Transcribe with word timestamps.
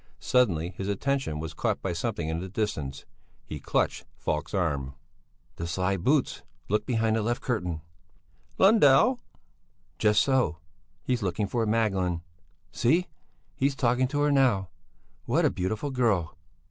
Suddenly 0.19 0.71
his 0.71 0.87
attention 0.87 1.39
was 1.39 1.53
caught 1.53 1.79
by 1.79 1.93
something 1.93 2.27
in 2.27 2.39
the 2.39 2.49
distance. 2.49 3.05
He 3.45 3.59
clutched 3.59 4.03
Falk's 4.17 4.51
arm. 4.55 4.95
"The 5.57 5.67
sly 5.67 5.95
boots! 5.95 6.41
Look 6.69 6.87
behind 6.87 7.15
the 7.17 7.21
left 7.21 7.43
curtain!" 7.43 7.81
"Lundell!" 8.57 9.19
"Just 9.99 10.23
so! 10.23 10.57
He's 11.03 11.21
looking 11.21 11.45
for 11.45 11.61
a 11.61 11.67
Magdalene! 11.67 12.23
See! 12.71 13.09
He's 13.55 13.75
talking 13.75 14.07
to 14.07 14.21
her 14.21 14.31
now! 14.31 14.69
What 15.25 15.45
a 15.45 15.51
beautiful 15.51 15.91
girl!" 15.91 16.35